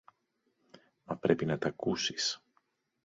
[1.05, 2.41] Μα πρέπει να τ' ακούσεις.